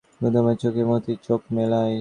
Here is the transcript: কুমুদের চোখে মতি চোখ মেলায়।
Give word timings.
কুমুদের 0.09 0.55
চোখে 0.61 0.83
মতি 0.83 1.13
চোখ 1.23 1.41
মেলায়। 1.51 1.89